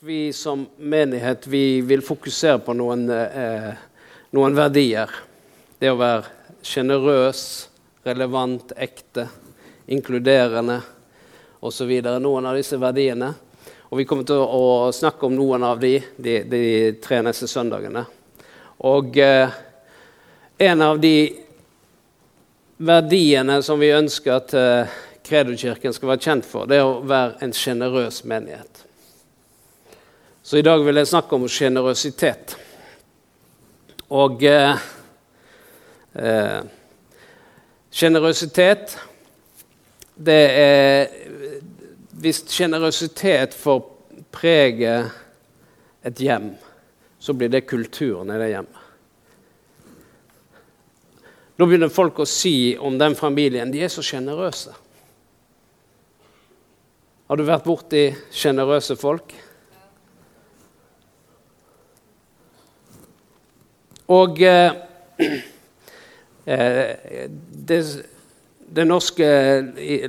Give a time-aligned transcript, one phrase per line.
[0.00, 3.72] vi som menighet vi vil fokusere på noen, eh,
[4.30, 5.08] noen verdier.
[5.78, 6.26] Det å være
[6.62, 7.68] sjenerøs,
[8.04, 9.28] relevant, ekte,
[9.88, 10.82] inkluderende
[11.60, 11.94] osv.
[12.20, 13.34] Noen av disse verdiene.
[13.88, 18.04] Og Vi kommer til å snakke om noen av de de, de tre neste søndagene.
[18.84, 19.48] Og eh,
[20.58, 21.38] en av de
[22.76, 27.40] verdiene som vi ønsker at eh, Kredokirken skal være kjent for, det er å være
[27.40, 28.85] en sjenerøs menighet.
[30.46, 32.52] Så i dag vil jeg snakke om sjenerøsitet.
[34.14, 34.44] Og
[37.90, 39.00] Sjenerøsitet, eh,
[40.16, 41.08] det er
[42.16, 43.80] Hvis sjenerøsitet får
[44.32, 45.10] prege
[46.04, 46.54] et hjem,
[47.18, 48.84] så blir det kulturen i det hjemmet.
[51.58, 54.72] Da begynner folk å si om den familien de er så sjenerøse.
[57.26, 59.34] Har du vært borti sjenerøse folk?
[64.06, 64.72] Og eh,
[66.44, 67.80] eh, det,
[68.68, 69.26] det, norske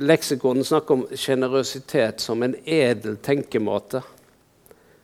[0.00, 4.04] leksikonet snakker om sjenerøsitet som en edel tenkemåte.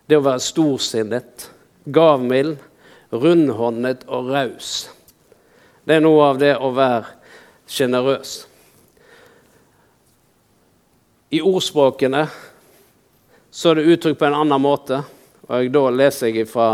[0.06, 1.48] Det å være storsinnet,
[1.84, 2.56] gavmild,
[3.10, 4.72] rundhåndet og raus.
[5.84, 7.10] Det er noe av det å være
[7.66, 8.34] sjenerøs.
[11.34, 12.28] I ordspråkene
[13.50, 15.00] så er det uttrykt på en annen måte.
[15.48, 16.68] og Da leser jeg fra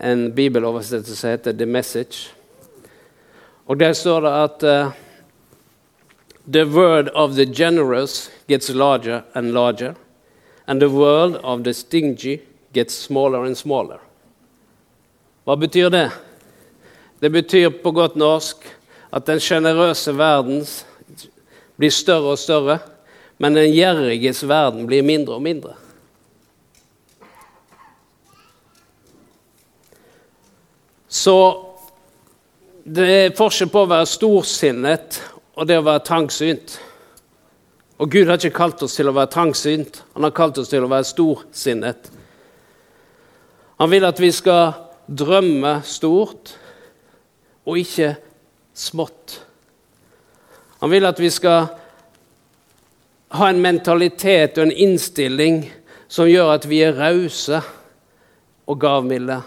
[0.00, 2.30] en bibeloversettelse som heter The Message.
[3.66, 4.92] Og Der står det at uh,
[6.52, 9.94] The word of the generous gets larger and larger,
[10.66, 12.40] and the world of the stingy
[12.72, 13.98] gets smaller and smaller.
[15.44, 16.10] Hva betyr det?
[17.20, 18.64] Det betyr på godt norsk
[19.12, 20.64] at den sjenerøse verden
[21.76, 22.78] blir større og større,
[23.38, 25.74] men den gjerriges verden blir mindre og mindre.
[31.18, 31.34] Så
[32.84, 35.18] det er forskjell på å være storsinnet
[35.58, 36.76] og det å være trangsynt.
[37.98, 40.86] Og Gud har ikke kalt oss til å være trangsynt, han har kalt oss til
[40.86, 42.12] å være storsinnet.
[43.82, 44.76] Han vil at vi skal
[45.08, 46.54] drømme stort
[47.66, 48.14] og ikke
[48.78, 49.40] smått.
[50.78, 51.66] Han vil at vi skal
[53.34, 55.64] ha en mentalitet og en innstilling
[56.08, 57.58] som gjør at vi er rause
[58.68, 59.42] og gavmilde.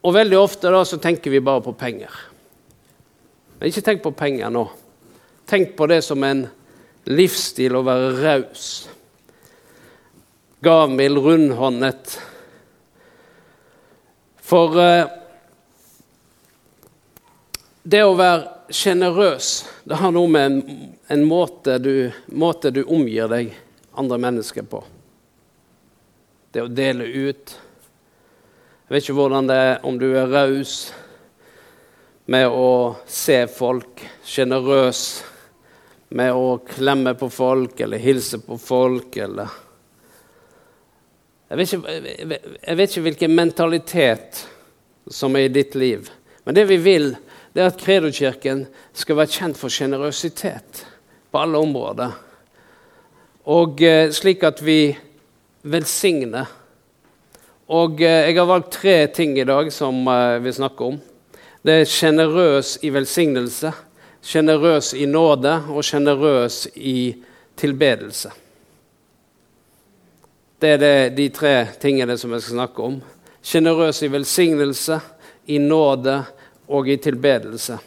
[0.00, 2.14] Og veldig ofte da så tenker vi bare på penger.
[3.58, 4.64] Men ikke tenk på penger nå.
[5.50, 6.46] Tenk på det som en
[7.10, 8.66] livsstil å være raus.
[10.64, 12.14] Gavmild, rundhåndet.
[14.50, 15.12] For eh,
[17.82, 19.50] det å være sjenerøs,
[19.84, 23.52] det har noe med en, en måte, du, måte du omgir deg
[24.00, 24.82] andre mennesker på.
[26.52, 27.56] Det å dele ut
[28.90, 30.70] jeg vet ikke hvordan det er om du er raus
[32.26, 35.02] med å se folk, sjenerøs
[36.18, 39.54] med å klemme på folk eller hilse på folk eller
[41.52, 42.34] jeg vet, ikke,
[42.66, 44.42] jeg vet ikke hvilken mentalitet
[45.06, 46.10] som er i ditt liv.
[46.42, 47.12] Men det vi vil,
[47.54, 50.84] det er at Kredokirken skal være kjent for sjenerøsitet
[51.30, 52.18] på alle områder.
[53.54, 54.80] Og eh, slik at vi
[55.62, 56.58] velsigner
[57.70, 60.02] og eh, jeg har valgt tre ting i dag som
[60.42, 61.00] vi snakker om.
[61.62, 63.72] Det er sjenerøs i velsignelse,
[64.22, 67.14] sjenerøs i nåde og sjenerøs i
[67.60, 68.32] tilbedelse.
[70.60, 72.98] Det er det, de tre tingene som jeg skal snakke om.
[73.40, 74.98] Sjenerøs i velsignelse,
[75.46, 76.18] i nåde
[76.68, 77.78] og i tilbedelse.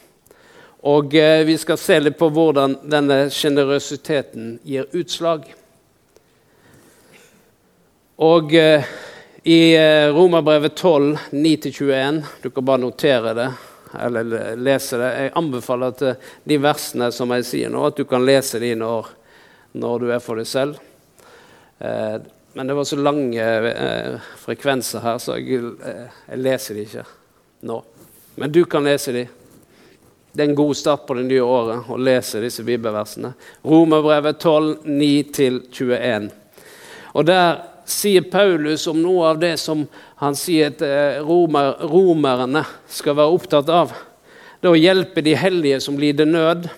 [0.84, 5.46] Og eh, vi skal se litt på hvordan denne sjenerøsiteten gir utslag.
[8.20, 8.90] Og eh,
[9.46, 13.52] i eh, Romerbrevet 12, 9-21 Du kan bare notere det
[14.00, 15.10] eller lese det.
[15.20, 18.70] Jeg anbefaler at eh, de versene som jeg sier nå, at du kan lese de
[18.80, 19.10] når,
[19.76, 20.78] når du er for deg selv.
[21.78, 22.16] Eh,
[22.56, 23.50] men det var så lange
[24.46, 25.60] frekvenser her, så jeg,
[26.30, 27.04] jeg leser de ikke
[27.68, 27.78] nå.
[28.40, 29.26] Men du kan lese de.
[30.32, 33.34] Det er en god start på det nye året å lese disse bibelversene.
[33.68, 36.32] Romerbrevet 12, 9-21.
[37.12, 39.84] Og der sier Paulus om noe av det som
[40.22, 43.92] han sier at eh, romer, romerne skal være opptatt av.
[44.60, 46.68] Det å hjelpe de hellige som lider nød,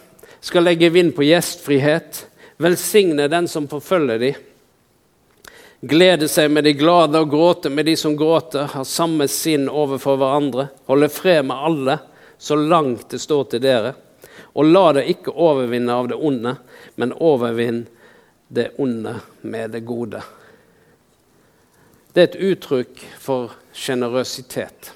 [0.41, 2.27] skal legge vind på gjestfrihet,
[2.63, 4.33] velsigne den som forfølger de.
[5.87, 10.17] Glede seg med de glade og gråte med de som gråter, ha samme sinn overfor
[10.19, 11.99] hverandre, holde fred med alle,
[12.39, 13.93] så langt det står til dere.
[14.57, 16.57] Og la deg ikke overvinne av det onde,
[16.97, 17.85] men overvinn
[18.49, 20.23] det onde med det gode.
[22.17, 24.87] Det er et uttrykk for sjenerøsitet.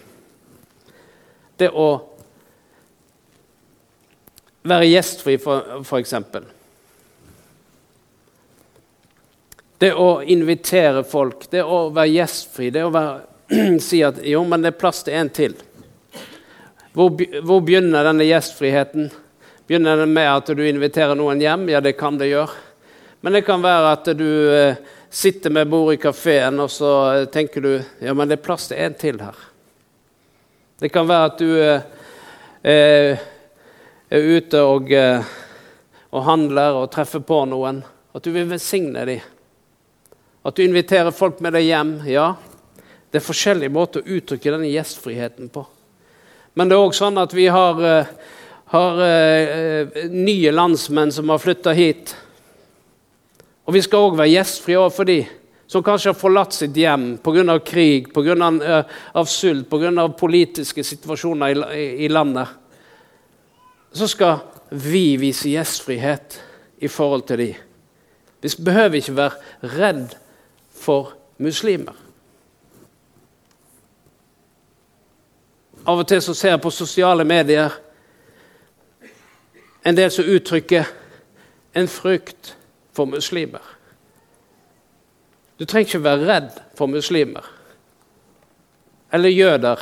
[1.60, 1.88] Det å
[4.64, 6.14] være gjestfri, f.eks.
[9.84, 13.18] Det å invitere folk, det å være gjestfri, det å være,
[13.88, 15.58] si at jo, men det er plass til en til.
[16.96, 19.10] Hvor, hvor begynner denne gjestfriheten?
[19.68, 21.68] Begynner det med at du inviterer noen hjem?
[21.68, 22.56] Ja, det kan det gjøre.
[23.20, 27.24] Men det kan være at du eh, sitter med bordet i kafeen, og så eh,
[27.24, 29.38] tenker du ja, men det er plass til en til her.
[30.80, 31.88] Det kan være at du eh,
[32.62, 33.26] eh
[34.10, 35.22] er ute og, eh,
[36.10, 37.82] og, handler og treffer på noen.
[38.14, 39.20] At du vil velsigne dem.
[40.42, 41.92] At du inviterer folk med deg hjem.
[42.10, 42.32] Ja,
[43.10, 45.62] det er forskjellige måter å uttrykke denne gjestfriheten på.
[46.58, 47.78] Men det er òg sånn at vi har
[48.70, 48.98] har
[50.10, 52.14] nye landsmenn som har flytta hit.
[53.70, 55.20] Og vi skal òg være gjestfrie overfor de
[55.70, 57.54] som kanskje har forlatt sitt hjem pga.
[57.62, 58.34] krig, pga.
[58.34, 58.82] Uh,
[59.14, 60.08] av sult, pga.
[60.18, 62.48] politiske situasjoner i, i, i landet.
[63.92, 64.40] Så skal
[64.70, 66.40] vi vise gjestfrihet
[66.82, 67.54] i forhold til de.
[68.42, 70.18] Vi behøver ikke være redd
[70.74, 71.94] for muslimer.
[75.86, 77.70] Av og til så ser jeg på sosiale medier
[79.86, 80.90] en del som uttrykker
[81.78, 82.56] en frykt
[82.92, 83.62] for muslimer.
[85.58, 87.46] Du trenger ikke være redd for muslimer
[89.12, 89.80] eller jøder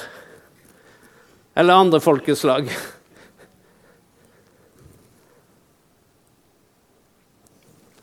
[1.56, 2.70] eller andre folkeslag.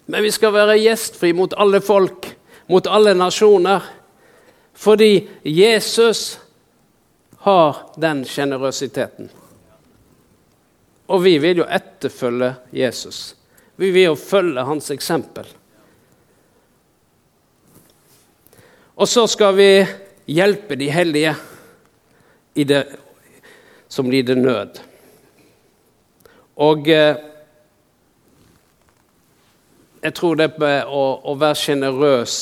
[0.05, 2.27] Men vi skal være gjestfri mot alle folk,
[2.69, 3.81] mot alle nasjoner,
[4.73, 6.39] fordi Jesus
[7.45, 9.29] har den sjenerøsiteten.
[11.07, 13.35] Og vi vil jo etterfølge Jesus.
[13.75, 15.47] Vi vil jo følge hans eksempel.
[18.95, 19.69] Og så skal vi
[20.31, 21.35] hjelpe de hellige
[22.63, 22.85] det,
[23.87, 24.79] som lider nød.
[26.55, 27.17] Og eh,
[30.05, 32.37] jeg tror det er å, å være sjenerøs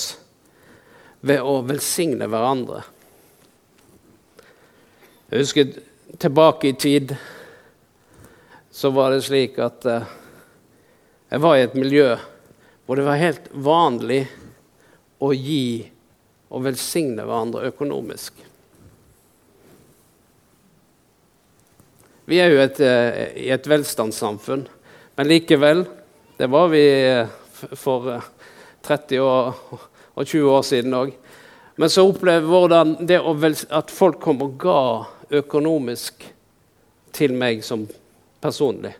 [1.25, 2.83] ved å velsigne hverandre.
[5.31, 5.71] Jeg husker
[6.21, 7.15] tilbake i tid
[8.73, 10.11] så var det slik at uh,
[11.33, 12.11] jeg var i et miljø
[12.85, 14.19] hvor det var helt vanlig
[15.17, 15.81] å gi
[16.53, 18.35] og velsigne hverandre økonomisk.
[22.29, 24.67] Vi er jo et, uh, i et velstandssamfunn,
[25.17, 25.85] men likevel
[26.37, 27.27] Det var vi uh,
[27.77, 28.13] for
[28.85, 29.53] 30 år
[30.13, 31.13] og 20 år siden òg.
[31.81, 33.21] Men så opplevde vi hvordan det
[33.73, 34.81] at folk kom og ga
[35.33, 36.29] økonomisk
[37.13, 37.87] til meg som
[38.41, 38.93] personlig.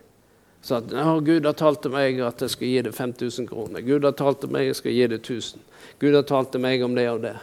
[0.64, 3.84] Så at ja, Gud har talt til meg at jeg skal gi deg 5000 kroner.
[3.84, 5.64] Gud har talt til meg at jeg skal gi deg 1000.
[6.00, 7.34] Gud har talt til meg om det og det.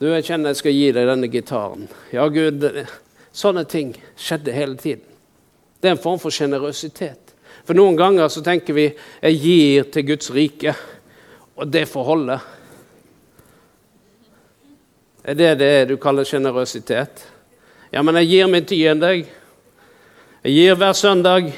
[0.00, 1.86] Du, jeg kjenner jeg skal gi deg denne gitaren.
[2.12, 2.66] Ja, Gud,
[3.36, 5.04] Sånne ting skjedde hele tiden.
[5.80, 7.34] Det er en form for sjenerøsitet.
[7.68, 10.72] For noen ganger så tenker vi jeg gir til Guds rike,
[11.60, 12.38] og det får holde.
[15.26, 17.26] Er det det du kaller sjenerøsitet?
[17.92, 19.28] Ja, men jeg gir min tid enn deg.
[20.46, 21.52] Jeg gir hver søndag.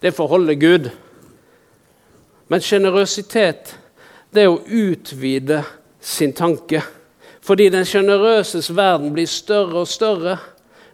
[0.00, 0.90] Det forholder holde Gud.
[2.48, 3.74] Men sjenerøsitet,
[4.30, 5.62] det er å utvide
[6.00, 6.82] sin tanke.
[7.44, 10.38] Fordi den sjenerøses verden blir større og større.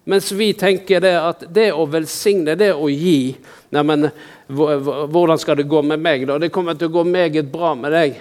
[0.04, 3.36] Mens vi tenker det at det å velsigne, det å gi
[3.74, 4.06] Neimen,
[4.46, 6.36] hvordan skal det gå med meg, da?
[6.38, 8.20] Det kommer til å gå meget bra med deg.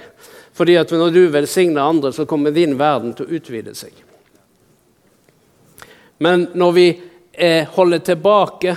[0.55, 3.93] Fordi at når du velsigner andre, så kommer din verden til å utvide seg.
[6.17, 6.87] Men når vi
[7.31, 8.75] eh, holder tilbake,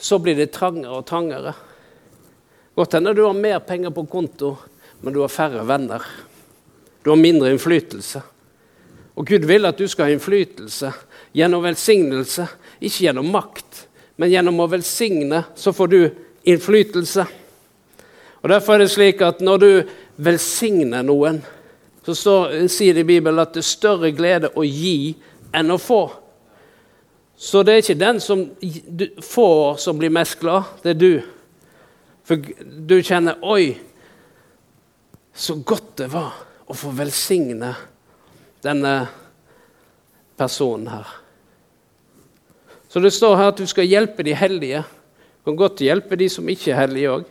[0.00, 1.52] så blir det trangere og trangere.
[2.74, 4.54] Godt hende du har mer penger på konto,
[5.00, 6.04] men du har færre venner.
[7.02, 8.22] Du har mindre innflytelse.
[9.14, 10.92] Og Gud vil at du skal ha innflytelse
[11.36, 12.46] gjennom velsignelse,
[12.80, 13.86] ikke gjennom makt.
[14.16, 16.00] Men gjennom å velsigne så får du
[16.48, 17.26] innflytelse.
[18.40, 19.72] Og Derfor er det slik at når du
[20.16, 21.42] velsigner noen,
[22.06, 25.12] så står, sier det i Bibelen at det er større glede å gi
[25.56, 26.06] enn å få.
[27.40, 28.42] Så det er ikke den som
[29.24, 31.12] får, som blir mest glad, det er du.
[32.28, 33.78] For du kjenner 'Oi,
[35.32, 36.34] så godt det var
[36.68, 37.72] å få velsigne
[38.62, 38.92] denne
[40.36, 41.14] personen her'.
[42.92, 44.84] Så det står her at du skal hjelpe de heldige.
[45.40, 47.24] Du kan godt hjelpe de som ikke er heldige òg.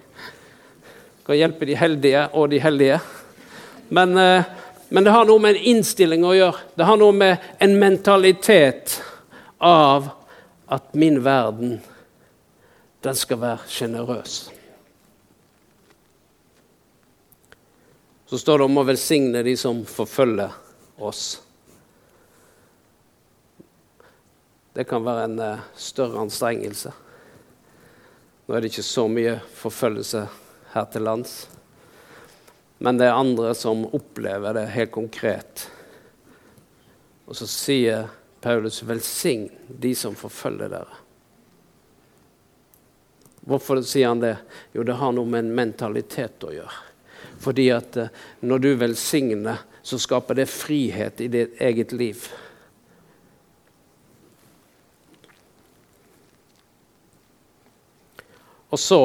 [1.19, 2.97] Du kan hjelpe de heldige og de heldige.
[3.89, 4.43] Men, eh,
[4.89, 6.57] men det har noe med en innstilling å gjøre.
[6.77, 9.03] Det har noe med en mentalitet
[9.59, 10.09] av
[10.65, 11.79] at min verden,
[13.01, 14.39] den skal være sjenerøs.
[18.29, 20.53] Så står det om å velsigne de som forfølger
[21.01, 21.39] oss.
[24.77, 26.91] Det kan være en uh, større anstrengelse.
[28.45, 30.21] Nå er det ikke så mye forfølgelse
[30.75, 31.33] her til lands.
[32.79, 35.65] Men det er andre som opplever det helt konkret.
[37.25, 38.07] Og så sier
[38.41, 40.99] Paulus 'velsign de som forfølger dere'.
[43.41, 44.37] Hvorfor sier han det?
[44.73, 46.75] Jo, det har noe med en mentalitet å gjøre.
[47.39, 48.11] Fordi at uh,
[48.45, 52.27] når du velsigner, så skaper det frihet i ditt eget liv.
[58.69, 59.01] Og så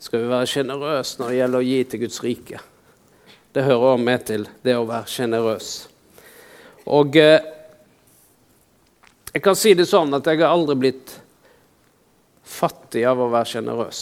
[0.00, 2.60] skal vi være sjenerøse når det gjelder å gi til Guds rike.
[3.52, 5.72] Det hører også med til det å være sjenerøs.
[6.88, 7.42] Og eh,
[9.32, 11.12] jeg kan si det sånn at jeg har aldri blitt
[12.42, 14.00] fattig av å være sjenerøs.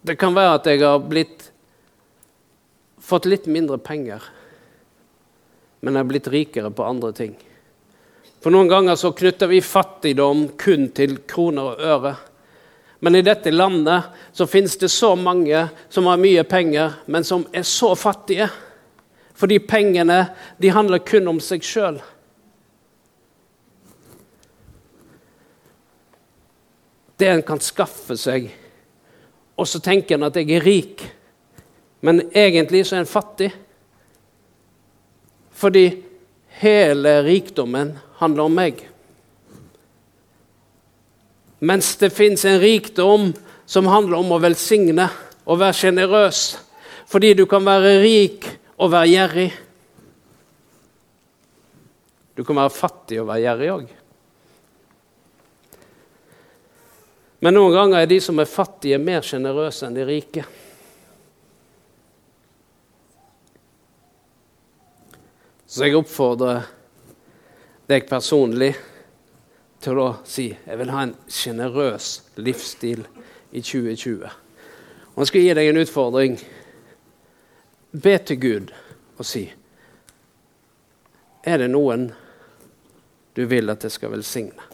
[0.00, 1.50] Det kan være at jeg har blitt,
[3.00, 4.24] fått litt mindre penger,
[5.80, 7.34] men jeg har blitt rikere på andre ting.
[8.40, 12.14] For noen ganger så knytter vi fattigdom kun til kroner og øre.
[13.04, 17.44] Men i dette landet så finnes det så mange som har mye penger, men som
[17.52, 18.48] er så fattige.
[19.36, 20.22] Fordi pengene
[20.60, 22.00] de handler kun om seg sjøl.
[27.20, 28.46] Det en kan skaffe seg,
[29.60, 31.02] og så tenker en at jeg er rik.
[32.00, 33.50] Men egentlig så er en fattig.
[35.52, 35.84] Fordi
[36.62, 38.80] hele rikdommen handler om meg.
[41.60, 43.34] Mens det fins en rikdom
[43.68, 45.10] som handler om å velsigne
[45.44, 46.44] og være sjenerøs.
[47.10, 48.48] Fordi du kan være rik
[48.80, 49.50] og være gjerrig.
[52.32, 53.88] Du kan være fattig og være gjerrig òg.
[57.40, 60.44] Men noen ganger er de som er fattige, mer sjenerøse enn de rike.
[65.70, 66.66] Så jeg oppfordrer
[67.88, 68.74] deg personlig
[69.80, 72.10] til å si jeg vil ha en sjenerøs
[72.42, 73.06] livsstil
[73.56, 74.26] i 2020.
[75.14, 76.36] Og jeg skal gi deg en utfordring.
[77.90, 78.74] Be til Gud
[79.18, 79.48] og si
[81.42, 82.04] Er det noen
[83.34, 84.69] du vil at jeg skal velsigne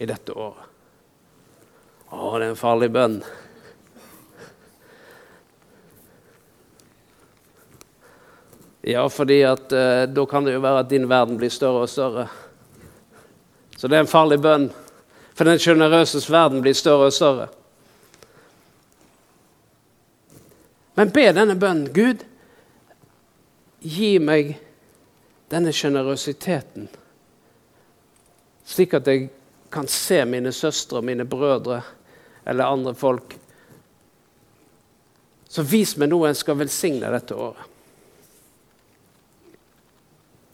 [0.00, 0.66] i dette året?
[2.10, 3.20] Å, det er en farlig bønn.
[8.82, 11.92] Ja, fordi at eh, da kan det jo være at din verden blir større og
[11.92, 12.26] større.
[13.76, 14.70] Så det er en farlig bønn.
[15.36, 17.50] For den sjenerøses verden blir større og større.
[20.96, 21.92] Men be denne bønnen.
[21.92, 22.24] Gud,
[23.80, 24.56] gi meg
[25.52, 26.88] denne sjenerøsiteten,
[28.68, 29.30] slik at jeg
[29.70, 31.82] kan se mine søstre og mine brødre
[32.46, 33.36] eller andre folk.
[35.50, 37.66] Så vis meg noe en skal velsigne dette året.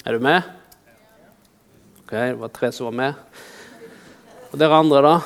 [0.07, 0.43] Er du med?
[2.05, 3.15] Ok, Det var tre som var med.
[4.53, 5.21] Og dere andre, da?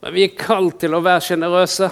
[0.00, 1.88] Men vi er kalt til å være sjenerøse.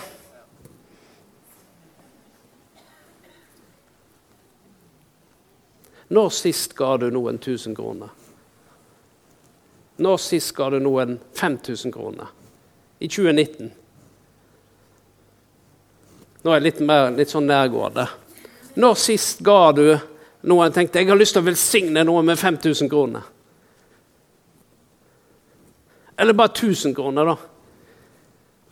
[6.08, 8.08] Når sist ga du noen 1000 kroner?
[9.96, 12.28] Når sist ga du noen 5000 kroner?
[12.98, 13.70] I 2019.
[16.42, 18.06] Nå er jeg litt, mer, litt sånn nærgående.
[18.78, 19.86] Når sist ga du
[20.46, 23.24] noen tenkte jeg har lyst til å velsigne noe med 5000 kroner?
[26.16, 27.36] Eller bare 1000 kroner, da.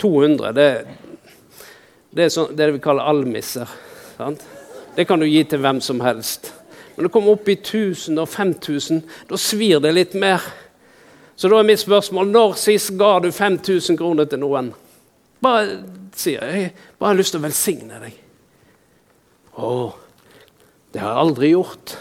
[0.01, 0.69] 200, det,
[2.11, 3.69] det er sånn, det vi kaller almisser.
[4.17, 4.45] Sant?
[4.95, 6.53] Det kan du gi til hvem som helst.
[6.95, 10.43] Men det kommer opp i 1000 og 5000, da svir det litt mer.
[11.35, 14.71] Så da er mitt spørsmål når sist ga du 5000 kroner til noen?
[15.43, 15.81] Bare
[16.15, 16.45] sier.
[16.47, 18.21] Jeg bare har lyst til å velsigne deg.
[19.59, 19.71] Å,
[20.95, 21.97] det har jeg aldri gjort.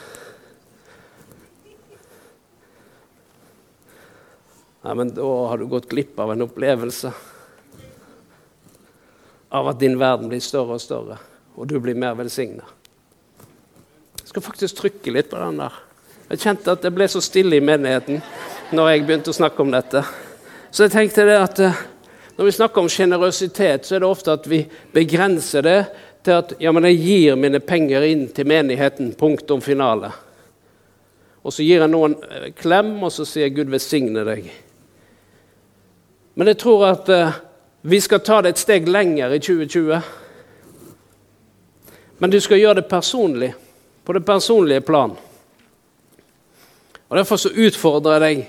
[4.83, 7.13] Nei, men da har du gått glipp av en opplevelse
[9.53, 11.19] av at din verden blir større og større,
[11.55, 12.65] og du blir mer velsigna.
[14.33, 15.73] Skal faktisk trykke litt på den der.
[16.31, 18.17] Jeg kjente at det ble så stille i menigheten
[18.73, 20.01] når jeg begynte å snakke om dette.
[20.73, 21.83] Så jeg tenkte det at eh,
[22.33, 25.77] når vi snakker om sjenerøsitet, så er det ofte at vi begrenser det
[26.25, 29.13] til at ja, men jeg gir mine penger inn til menigheten.
[29.13, 30.09] Punktum finale.
[31.45, 34.49] Og så gir jeg noen eh, klem, og så sier 'Gud velsigne deg'.
[36.33, 37.41] Men jeg tror at eh,
[37.85, 40.01] vi skal ta det et steg lenger i 2020.
[42.17, 43.53] Men du skal gjøre det personlig,
[44.03, 45.15] på det personlige plan.
[47.07, 48.43] Og Derfor så utfordrer jeg deg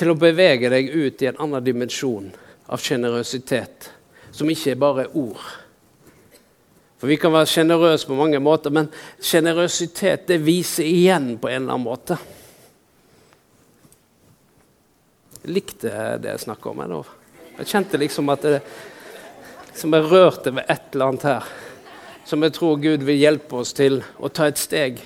[0.00, 2.30] til å bevege deg ut i en annen dimensjon
[2.70, 3.90] av sjenerøsitet,
[4.32, 5.44] som ikke bare er ord.
[7.00, 8.90] For Vi kan være sjenerøse på mange måter, men
[9.22, 12.18] sjenerøsitet det viser igjen på en eller annen måte.
[15.40, 16.82] Jeg likte det jeg snakka om.
[16.84, 17.04] Jeg,
[17.62, 18.60] jeg kjente liksom at det,
[19.70, 21.52] liksom jeg rørte ved et eller annet her
[22.30, 25.00] som jeg tror Gud vil hjelpe oss til å ta et steg.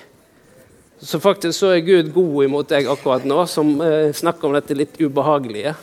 [1.01, 4.77] Så faktisk så er Gud god imot deg akkurat nå, som eh, snakker om dette
[4.77, 5.73] litt ubehagelige.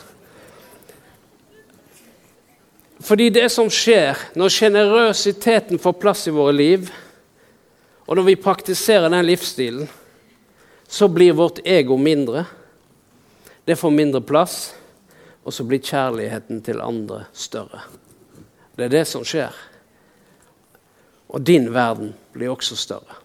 [3.03, 6.87] Fordi det som skjer når sjenerøsiteten får plass i våre liv,
[8.07, 9.91] og når vi praktiserer den livsstilen,
[10.87, 12.45] så blir vårt ego mindre.
[13.67, 14.71] Det får mindre plass,
[15.43, 17.83] og så blir kjærligheten til andre større.
[18.77, 19.51] Det er det som skjer.
[21.33, 23.17] Og din verden blir også større.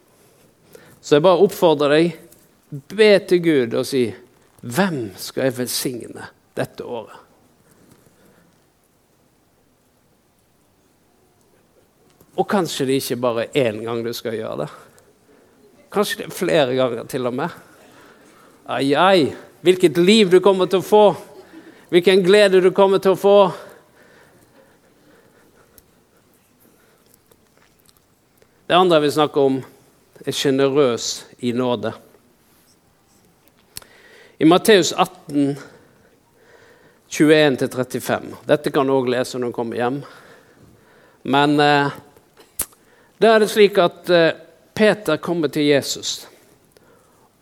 [1.00, 2.16] Så jeg bare oppfordrer deg,
[2.68, 4.08] be til Gud og si
[4.58, 6.24] Hvem skal jeg velsigne
[6.58, 7.14] dette året?
[12.38, 14.68] Og kanskje det ikke bare er én gang du skal gjøre det.
[15.94, 17.54] Kanskje det er flere ganger til og med.
[18.68, 19.30] Ai, ai,
[19.64, 21.04] hvilket liv du kommer til å få.
[21.88, 23.38] Hvilken glede du kommer til å få.
[28.68, 29.54] Det andre jeg vil snakke om,
[30.28, 31.04] er sjenerøs
[31.40, 31.88] i nåde.
[34.38, 35.54] I Matteus 18,
[37.08, 39.96] 21-35 Dette kan du òg lese når du kommer hjem.
[41.24, 41.96] Men eh,
[43.16, 44.36] da er det slik at eh,
[44.76, 46.28] Peter kommer til Jesus,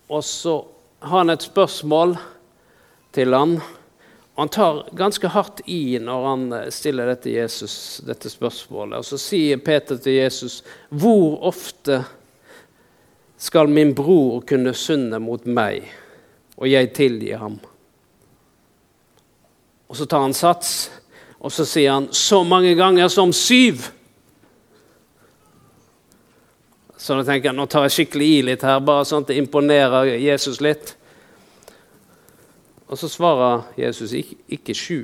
[0.07, 0.61] og så
[1.03, 2.15] har han et spørsmål
[3.19, 3.59] til han.
[4.37, 8.99] Han tar ganske hardt i når han eh, stiller dette, Jesus, dette spørsmålet.
[8.99, 12.05] Og Så sier Peter til Jesus, 'Hvor ofte
[13.39, 15.89] skal min bror kunne synde mot meg,
[16.57, 17.61] og jeg tilgi ham?'
[19.89, 20.91] Og Så tar han sats,
[21.41, 23.91] og så sier han, 'Så mange ganger som syv'.
[26.99, 29.37] Så da tenker jeg, nå tar jeg skikkelig i litt her, bare sånn at det
[29.37, 30.97] imponerer Jesus litt.
[32.87, 35.01] Og så svarer Jesus ikke, ikke sju,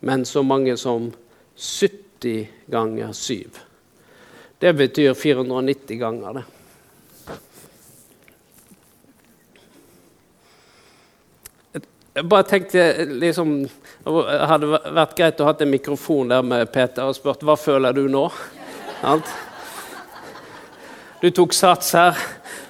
[0.00, 1.12] men så mange som
[1.56, 3.58] 70 ganger syv.
[4.60, 6.44] Det betyr 490 ganger, det.
[12.14, 13.52] Jeg bare tenkte liksom,
[14.04, 14.12] Det
[14.48, 18.04] hadde vært greit å ha en mikrofon der med Peter og spurt hva føler du
[18.10, 18.26] nå.
[21.22, 22.18] Du tok sats her.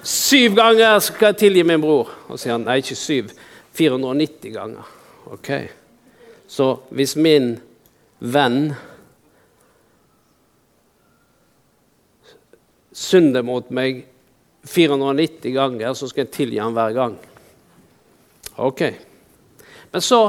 [0.03, 2.11] Syv ganger skal jeg tilgi min bror.
[2.27, 3.31] Og sier han nei, ikke syv.
[3.73, 4.89] 490 ganger.
[5.31, 5.51] Ok.
[6.47, 7.55] Så hvis min
[8.19, 8.73] venn
[12.93, 14.03] synder mot meg
[14.69, 17.17] 490 ganger, så skal jeg tilgi han hver gang.
[18.61, 18.83] Ok.
[19.91, 20.21] Men så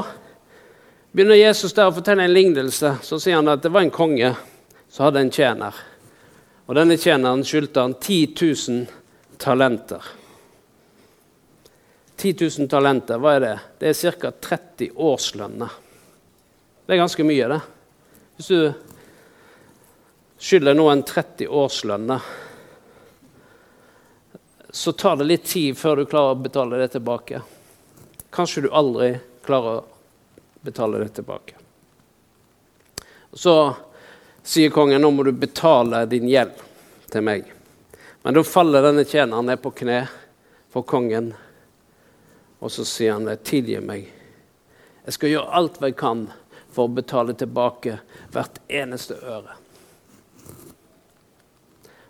[1.11, 2.97] begynner Jesus der å fortelle en lignelse.
[3.03, 4.33] Så sier han at det var en konge
[4.89, 5.77] som hadde en tjener.
[6.65, 9.03] Og denne tjeneren skyldte han 10 000
[9.37, 10.03] talenter.
[12.15, 13.55] 10 000 talenter, hva er det?
[13.79, 14.31] Det er ca.
[14.31, 15.73] 30 årslønner.
[16.85, 17.61] Det er ganske mye, det.
[18.37, 18.59] Hvis du
[20.37, 22.29] skylder noen 30 årslønner,
[24.75, 27.41] så tar det litt tid før du klarer å betale det tilbake.
[28.35, 29.13] Kanskje du aldri
[29.45, 29.85] klarer å
[30.67, 31.55] betale det tilbake.
[33.33, 33.55] Så
[34.43, 36.59] sier kongen, nå må du betale din gjeld
[37.11, 37.54] til meg.
[38.25, 39.99] Men da faller denne tjeneren ned på kne
[40.73, 41.27] for kongen,
[42.57, 44.07] og så sier han, tilgi meg.
[45.05, 46.23] Jeg skal gjøre alt jeg kan
[46.73, 47.99] for å betale tilbake
[48.33, 49.53] hvert eneste øre.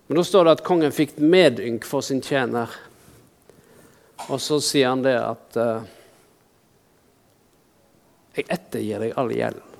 [0.07, 2.71] Men da står det at kongen fikk medynk for sin tjener.
[4.29, 5.63] Og så sier han det at
[8.39, 9.74] Jeg ettergir deg all gjeld.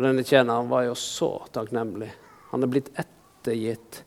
[0.00, 2.06] Og denne tjeneren var jo så takknemlig.
[2.54, 3.98] Han er blitt ettergitt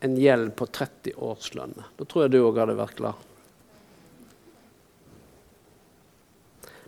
[0.00, 1.90] en gjeld på 30 årslønner.
[1.98, 3.26] Da tror jeg du òg hadde vært glad.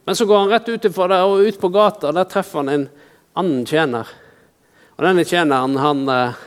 [0.08, 2.08] Men så går han rett utenfor der og ut på gata.
[2.08, 2.86] og Der treffer han en
[3.36, 4.08] annen tjener.
[4.96, 6.38] Og denne tjeneren han eh,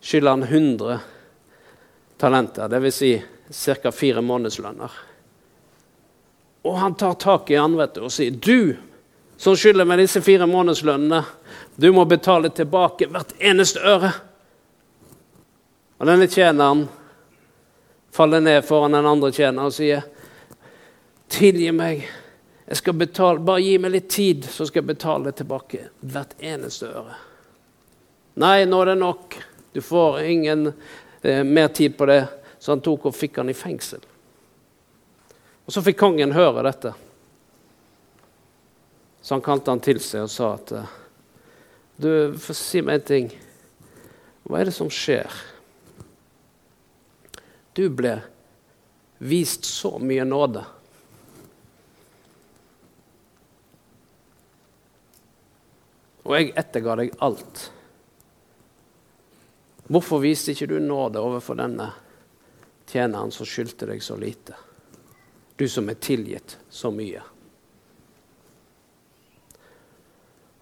[0.00, 0.96] skylder han 100
[2.16, 3.02] talenter, dvs.
[3.52, 3.92] Si ca.
[3.92, 4.96] fire månedslønner.
[6.64, 8.88] Og han tar tak i han vet du, og sier, 'Du
[9.42, 11.18] som skylder meg disse fire månedslønnene,
[11.76, 14.12] du må betale tilbake hvert eneste øre.
[15.98, 16.86] Og denne tjeneren
[18.12, 20.02] faller ned foran den andre tjeneren og sier,
[21.32, 22.08] 'Tilgi meg.
[22.68, 26.86] Jeg skal betale, Bare gi meg litt tid, så skal jeg betale tilbake hvert eneste
[26.86, 27.16] øre.'
[28.34, 29.36] Nei, nå er det nok.
[29.72, 30.72] Du får ingen
[31.22, 32.26] eh, mer tid på det.
[32.58, 34.00] så han tok og fikk han i fengsel.
[35.64, 36.92] Og Så fikk kongen høre dette.
[39.22, 40.72] Så han kalte han til seg og sa at
[42.02, 43.32] du, får si meg en ting.
[44.44, 45.30] Hva er det som skjer?
[47.72, 48.18] Du ble
[49.22, 50.64] vist så mye nåde.
[56.22, 57.68] Og jeg etterga deg alt.
[59.92, 61.90] Hvorfor viste ikke du nåde overfor denne
[62.88, 64.56] tjeneren som skyldte deg så lite?
[65.56, 67.22] Du som er tilgitt så mye.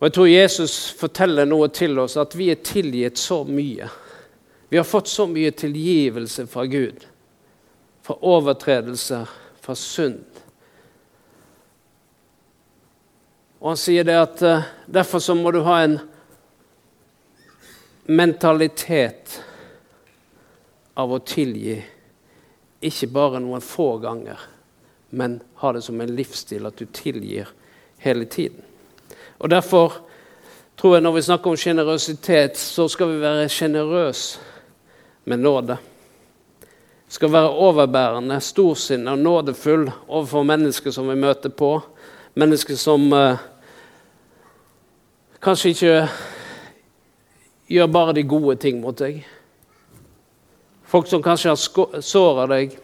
[0.01, 3.89] Og Jeg tror Jesus forteller noe til oss, at vi er tilgitt så mye.
[4.73, 7.05] Vi har fått så mye tilgivelse fra Gud.
[8.03, 9.29] Fra overtredelser,
[9.61, 10.25] fra synd.
[13.61, 15.99] Og han sier det at uh, derfor så må du ha en
[18.09, 19.37] mentalitet
[20.97, 21.77] av å tilgi.
[22.81, 24.41] Ikke bare noen få ganger,
[25.13, 27.53] men ha det som en livsstil at du tilgir
[28.01, 28.70] hele tiden.
[29.41, 29.93] Og Derfor
[30.77, 34.39] tror jeg når vi snakker om sjenerøsitet, så skal vi være sjenerøse
[35.25, 35.77] med nåde.
[37.07, 41.81] Vi Skal være overbærende, storsinnet og nådefull overfor mennesker som vi møter på.
[42.35, 43.37] Mennesker som eh,
[45.41, 46.09] Kanskje ikke
[47.69, 49.23] gjør bare de gode ting mot deg.
[50.85, 52.75] Folk som kanskje har såra deg.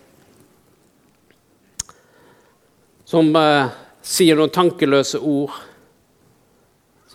[3.05, 3.69] Som eh,
[4.01, 5.53] sier noen tankeløse ord.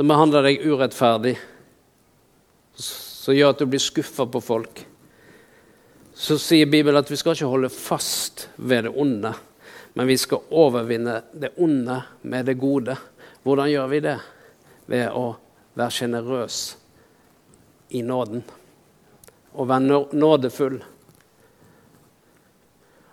[0.01, 1.35] Som behandler deg urettferdig.
[2.73, 4.79] Som gjør at du blir skuffa på folk.
[6.17, 9.29] Så sier Bibelen at vi skal ikke holde fast ved det onde,
[9.93, 12.95] men vi skal overvinne det onde med det gode.
[13.45, 14.15] Hvordan gjør vi det?
[14.89, 15.35] ved å
[15.77, 16.57] være sjenerøs
[17.93, 18.41] i nåden
[19.53, 20.79] og være nådefull.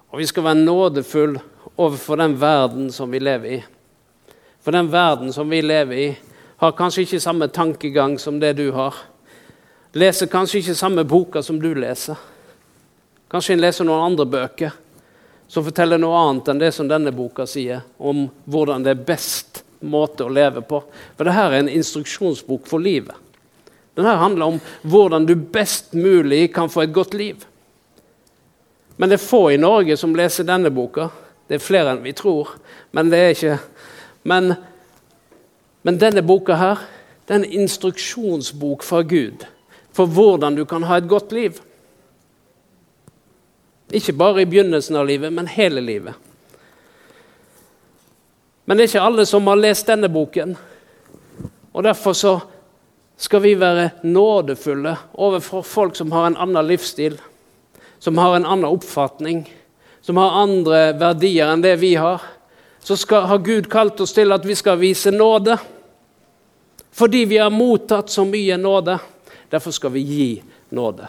[0.09, 1.37] Og vi skal være nådefull
[1.77, 3.61] overfor den verden som vi lever i.
[4.65, 6.09] For den verden som vi lever i,
[6.59, 8.95] har kanskje ikke samme tankegang som det du har.
[9.95, 12.19] Leser kanskje ikke samme boka som du leser.
[13.31, 14.75] Kanskje en leser noen andre bøker
[15.49, 19.63] som forteller noe annet enn det som denne boka sier om hvordan det er best
[19.81, 20.83] måte å leve på.
[21.17, 23.15] For dette er en instruksjonsbok for livet.
[23.97, 27.47] Denne handler om hvordan du best mulig kan få et godt liv.
[28.99, 31.09] Men det er få i Norge som leser denne boka.
[31.49, 32.57] Det er flere enn vi tror.
[32.93, 33.59] Men det er ikke
[34.29, 34.57] Men,
[35.83, 36.83] men denne boka her,
[37.27, 39.45] det er en instruksjonsbok fra Gud
[39.93, 41.59] for hvordan du kan ha et godt liv.
[43.93, 46.15] Ikke bare i begynnelsen av livet, men hele livet.
[48.69, 50.55] Men det er ikke alle som har lest denne boken.
[51.73, 52.35] Og Derfor så
[53.19, 57.17] skal vi være nådefulle overfor folk som har en annen livsstil,
[57.99, 59.47] som har en annen oppfatning,
[60.01, 62.23] som har andre verdier enn det vi har.
[62.81, 65.59] Så skal, har Gud kalt oss til at vi skal vise nåde.
[66.91, 68.99] Fordi vi har mottatt så mye nåde.
[69.51, 70.43] Derfor skal vi gi
[70.75, 71.09] nåde.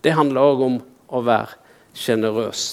[0.00, 1.56] Det handler òg om å være
[1.96, 2.66] sjenerøs.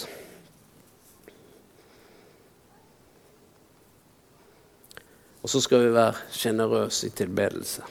[5.44, 7.84] Og så skal vi være sjenerøse i tilbedelse.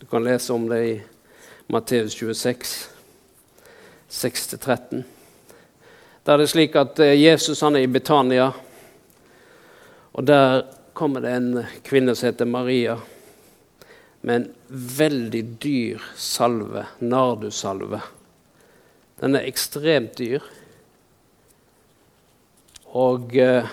[0.00, 0.94] Du kan lese om det i
[1.72, 2.88] Matteus 26,
[4.10, 5.04] 6-13.
[6.22, 8.52] Der er det slik at eh, Jesus han er i Betania,
[10.12, 10.60] og der
[10.94, 12.94] kommer det en kvinne som heter Maria,
[14.22, 17.98] med en veldig dyr salve, nardusalve.
[19.18, 20.46] Den er ekstremt dyr.
[22.94, 23.66] Og eh,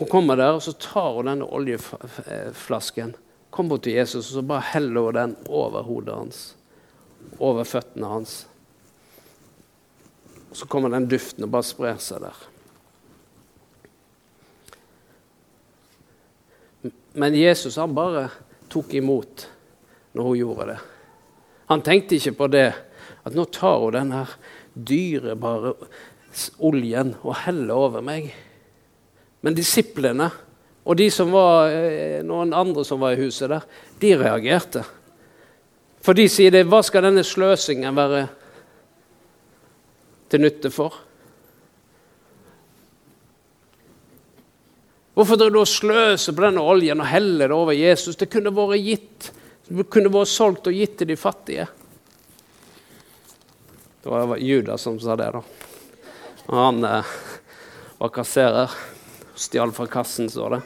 [0.00, 3.14] hun kommer der, og så tar hun denne oljeflasken,
[3.54, 6.44] kommer bort til Jesus og så bare heller hun den over hodet hans,
[7.38, 8.40] over føttene hans.
[10.56, 12.36] Og Så kommer den duften og bare sprer seg der.
[17.12, 18.30] Men Jesus han bare
[18.72, 19.44] tok imot
[20.16, 20.76] når hun gjorde det.
[21.68, 24.22] Han tenkte ikke på det at nå tar hun denne
[24.72, 25.74] dyrebare
[26.64, 28.32] oljen og heller over meg.
[29.44, 30.30] Men disiplene
[30.88, 33.68] og de som var, eh, noen andre som var i huset der,
[34.00, 34.86] de reagerte.
[36.00, 38.28] For de sier det, hva skal denne sløsingen være
[40.30, 40.94] til nytte for?
[45.16, 48.18] Hvorfor driver du og sløser på denne oljen og heller det over Jesus?
[48.20, 49.30] Det kunne vært gitt,
[49.70, 51.64] det kunne vært solgt og gitt til de fattige.
[54.04, 55.40] Det var Judas som sa det, da.
[56.52, 57.14] Han eh,
[57.98, 58.76] var kasserer.
[59.36, 60.60] Stjal fra kassen, står det.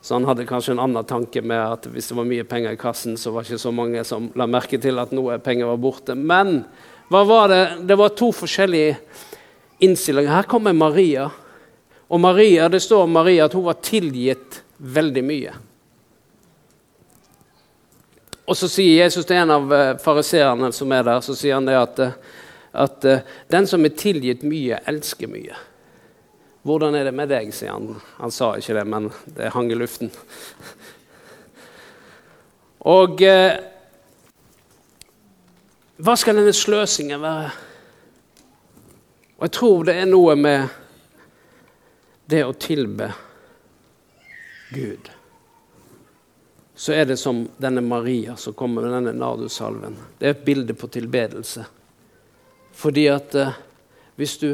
[0.00, 2.80] Så han hadde kanskje en annen tanke med at hvis det var mye penger i
[2.80, 5.80] kassen, så var det ikke så mange som la merke til at noe penger var
[5.80, 6.16] borte.
[6.16, 6.62] Men
[7.10, 7.62] var det?
[7.82, 8.96] det var to forskjellige
[9.82, 10.30] innstillinger.
[10.30, 11.30] Her kommer Maria.
[12.10, 15.54] Og Maria, det står om Maria at hun var tilgitt veldig mye.
[18.50, 21.68] Og så sier Jesus til en av eh, fariseerne som er der, så sier han
[21.68, 22.38] det at, eh,
[22.82, 25.58] at eh, den som er tilgitt mye, elsker mye.
[26.66, 28.00] Hvordan er det med deg, sier han.
[28.18, 29.06] Han sa ikke det, men
[29.38, 30.10] det hang i luften.
[32.90, 33.22] Og
[36.00, 37.50] hva skal denne sløsingen være?
[39.38, 40.68] Og jeg tror det er noe med
[42.30, 43.08] det å tilbe
[44.70, 45.10] Gud
[46.80, 49.98] så er det som denne Maria som kommer med denne nardussalven.
[50.18, 51.66] Det er et bilde på tilbedelse.
[52.72, 53.58] Fordi at eh,
[54.16, 54.46] hvis du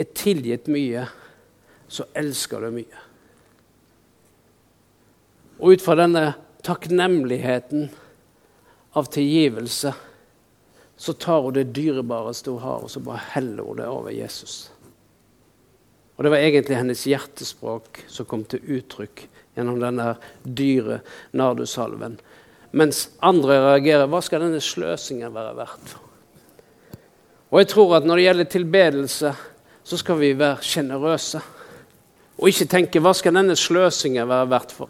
[0.00, 1.02] er tilgitt mye,
[1.84, 3.02] så elsker du mye.
[5.60, 6.24] Og ut fra denne
[6.64, 7.90] takknemligheten
[8.96, 9.92] av tilgivelse,
[11.04, 14.70] så tar hun det dyrebareste hun har, og så bare heller hun det over Jesus.
[16.16, 21.02] Og Det var egentlig hennes hjertespråk som kom til uttrykk gjennom denne dyre
[21.36, 22.16] nardusalven.
[22.72, 26.00] Mens andre reagerer hva skal denne sløsingen være verdt for?
[27.52, 29.34] Og jeg tror at Når det gjelder tilbedelse,
[29.84, 31.40] så skal vi være sjenerøse.
[32.38, 34.88] Og ikke tenke hva skal denne sløsingen være verdt for?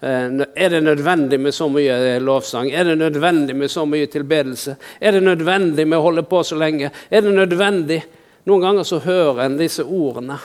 [0.00, 2.70] Eh, er det nødvendig med så mye lovsang?
[2.70, 4.76] Er det nødvendig med så mye tilbedelse?
[5.00, 6.90] Er det nødvendig med å holde på så lenge?
[7.10, 8.02] Er det nødvendig?
[8.44, 10.38] Noen ganger så hører en disse ordene.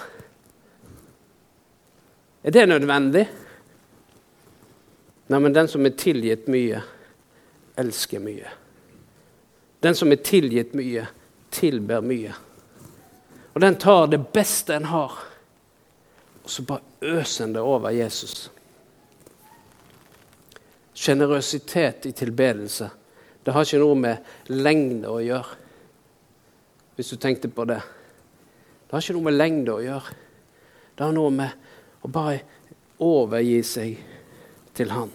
[2.43, 3.27] Er det nødvendig?
[5.27, 6.81] Nei, men den som er tilgitt mye,
[7.79, 8.55] elsker mye.
[9.81, 11.05] Den som er tilgitt mye,
[11.51, 12.33] tilber mye.
[13.53, 15.13] Og den tar det beste en har,
[16.41, 18.49] og så bare øser en det over Jesus.
[21.01, 22.89] Sjenerøsitet i tilbedelse.
[23.41, 25.57] Det har ikke noe med lengde å gjøre,
[26.95, 27.79] hvis du tenkte på det.
[28.85, 30.17] Det har ikke noe med lengde å gjøre.
[30.93, 32.41] Det har noe med å bare
[33.01, 34.03] overgi seg
[34.77, 35.09] til Han.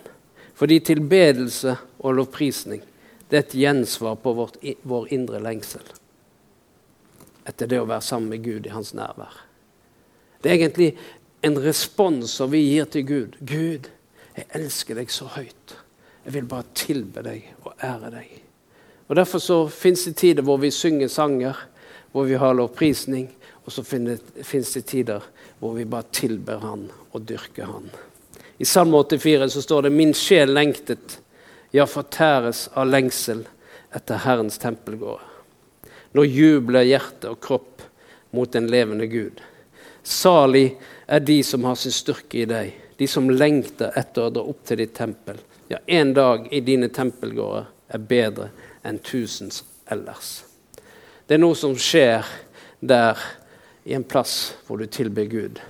[0.56, 2.82] Fordi tilbedelse og lovprisning
[3.28, 5.86] det er et gjensvar på vårt, vår indre lengsel
[7.46, 9.34] etter det å være sammen med Gud i hans nærvær.
[10.42, 10.88] Det er egentlig
[11.46, 13.36] en respons som vi gir til Gud.
[13.38, 13.86] Gud,
[14.36, 15.76] jeg elsker deg så høyt.
[16.26, 18.34] Jeg vil bare tilbe deg og ære deg.
[19.06, 21.56] Og Derfor så fins det tider hvor vi synger sanger,
[22.12, 23.30] hvor vi har lovprisning,
[23.64, 25.24] og så fins det tider
[25.58, 27.88] hvor vi bare tilber Han og dyrker Han.
[28.58, 31.20] I Salme 84 så står det 'Min sjel lengtet,
[31.72, 33.46] ja, fortæres av lengsel
[33.94, 35.20] etter Herrens tempelgård'.
[36.12, 37.82] Nå jubler hjerte og kropp
[38.30, 39.40] mot den levende Gud.
[40.02, 44.44] Salig er de som har sin styrke i deg, de som lengter etter å dra
[44.48, 45.38] opp til ditt tempel.
[45.68, 48.50] Ja, en dag i dine tempelgårder er bedre
[48.86, 50.44] enn tusens ellers.
[51.26, 52.24] Det er noe som skjer
[52.80, 53.18] der
[53.84, 55.60] i en plass hvor du tilber Gud.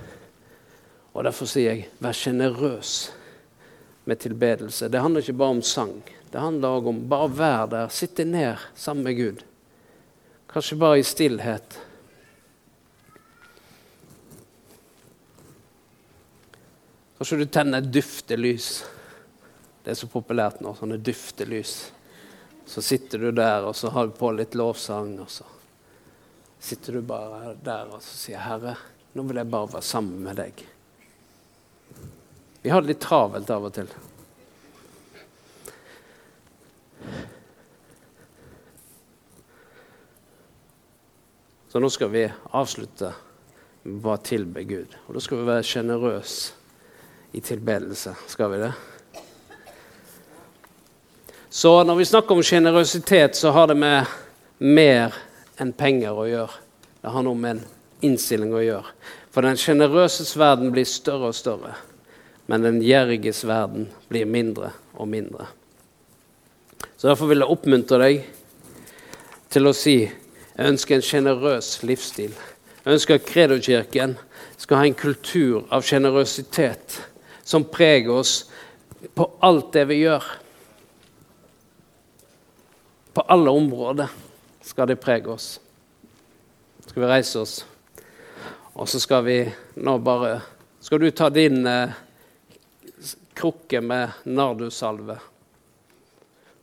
[1.17, 2.93] Og Derfor sier jeg vær sjenerøs
[4.07, 4.89] med tilbedelse.
[4.89, 5.95] Det handler ikke bare om sang.
[6.29, 9.43] Det handler òg om bare å være der, sitte ned sammen med Gud.
[10.51, 11.79] Kanskje bare i stillhet.
[17.17, 18.83] Kanskje du tenner et duftelys.
[19.83, 21.75] Det er så populært nå, sånne duftelys.
[22.69, 25.15] Så sitter du der, og så har du på litt lovsang.
[25.23, 25.47] og så
[26.59, 28.75] sitter du bare der og så sier, 'Herre,
[29.13, 30.63] nå vil jeg bare være sammen med deg'.
[32.61, 33.87] Vi har det litt travelt av og til.
[41.69, 43.13] Så nå skal vi avslutte
[43.83, 44.95] med bare tilbe Gud.
[45.07, 46.56] Og da skal vi være sjenerøse
[47.31, 48.15] i tilbedelse.
[48.27, 48.71] Skal vi det?
[51.49, 54.05] Så når vi snakker om sjenerøsitet, så har det med
[54.59, 55.15] mer
[55.57, 56.59] enn penger å gjøre.
[57.01, 57.63] Det har noe med en
[58.09, 58.91] innstilling å gjøre.
[59.33, 61.75] For den sjenerøses verden blir større og større,
[62.45, 65.47] men den gjerriges verden blir mindre og mindre.
[66.97, 68.23] Så Derfor vil jeg oppmuntre deg
[69.53, 69.97] til å si
[70.57, 72.31] jeg ønsker en sjenerøs livsstil.
[72.81, 74.15] Jeg ønsker at Kredokirken
[74.57, 76.97] skal ha en kultur av sjenerøsitet
[77.47, 78.51] som preger oss
[79.13, 80.23] på alt det vi gjør.
[83.13, 84.11] På alle områder
[84.61, 85.61] skal det prege oss.
[86.83, 87.53] Skal vi reise oss?
[88.75, 89.37] Og så skal vi
[89.79, 90.41] nå bare
[90.83, 91.95] Skal du ta din eh,
[93.33, 95.15] krukke med nardusalve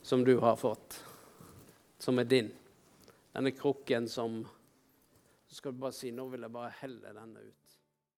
[0.01, 1.01] som du har fått,
[1.97, 2.53] som er din?
[3.33, 4.43] Denne krukken som
[5.47, 7.64] Så skal du bare si Nå vil jeg bare helle denne ut.